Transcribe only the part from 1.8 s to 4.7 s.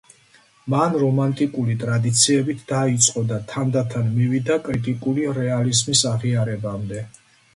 ტრადიციებით დაიწყო და თანდათან მივიდა